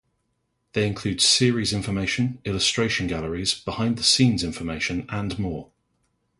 They 0.73 0.87
include 0.87 1.21
series 1.21 1.73
information, 1.73 2.39
illustration 2.43 3.05
galleries, 3.05 3.53
behind-the-scenes 3.53 4.43
information, 4.43 5.05
and 5.09 5.37
more. 5.37 5.69